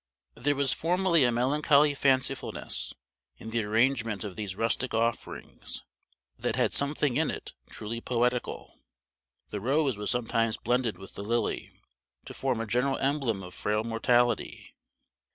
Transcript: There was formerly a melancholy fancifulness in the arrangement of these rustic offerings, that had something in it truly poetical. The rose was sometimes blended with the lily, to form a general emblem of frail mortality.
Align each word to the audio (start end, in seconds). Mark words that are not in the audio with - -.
There 0.33 0.55
was 0.55 0.73
formerly 0.73 1.23
a 1.25 1.31
melancholy 1.31 1.93
fancifulness 1.93 2.91
in 3.37 3.51
the 3.51 3.61
arrangement 3.63 4.23
of 4.23 4.35
these 4.35 4.55
rustic 4.55 4.95
offerings, 4.95 5.83
that 6.39 6.55
had 6.55 6.73
something 6.73 7.17
in 7.17 7.29
it 7.29 7.53
truly 7.69 8.01
poetical. 8.01 8.79
The 9.51 9.61
rose 9.61 9.97
was 9.97 10.09
sometimes 10.09 10.57
blended 10.57 10.97
with 10.97 11.13
the 11.13 11.23
lily, 11.23 11.71
to 12.25 12.33
form 12.33 12.59
a 12.61 12.65
general 12.65 12.97
emblem 12.97 13.43
of 13.43 13.53
frail 13.53 13.83
mortality. 13.83 14.73